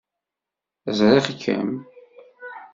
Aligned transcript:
Ẓriɣ-kem. 0.97 1.71